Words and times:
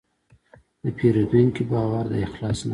د 0.83 0.83
پیرودونکي 0.97 1.63
باور 1.71 2.03
د 2.11 2.13
اخلاص 2.27 2.59
نښه 2.59 2.67
ده. 2.67 2.69